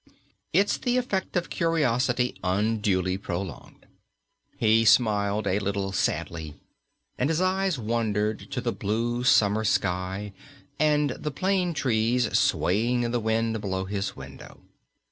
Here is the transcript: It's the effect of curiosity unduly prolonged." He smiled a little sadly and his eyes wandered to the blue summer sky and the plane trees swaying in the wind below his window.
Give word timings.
It's 0.51 0.79
the 0.79 0.97
effect 0.97 1.35
of 1.35 1.51
curiosity 1.51 2.35
unduly 2.43 3.19
prolonged." 3.19 3.85
He 4.57 4.83
smiled 4.83 5.45
a 5.45 5.59
little 5.59 5.91
sadly 5.91 6.55
and 7.19 7.29
his 7.29 7.39
eyes 7.39 7.77
wandered 7.77 8.49
to 8.49 8.61
the 8.61 8.71
blue 8.73 9.23
summer 9.23 9.63
sky 9.63 10.33
and 10.79 11.11
the 11.11 11.29
plane 11.29 11.75
trees 11.75 12.35
swaying 12.35 13.03
in 13.03 13.11
the 13.11 13.19
wind 13.19 13.61
below 13.61 13.85
his 13.85 14.15
window. 14.15 14.61